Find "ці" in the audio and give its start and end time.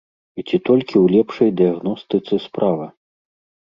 0.47-0.57